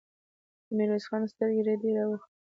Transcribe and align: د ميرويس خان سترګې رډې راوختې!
د 0.67 0.69
ميرويس 0.77 1.05
خان 1.09 1.23
سترګې 1.31 1.61
رډې 1.67 1.89
راوختې! 1.97 2.29